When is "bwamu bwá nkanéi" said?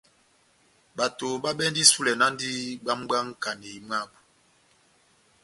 2.83-3.79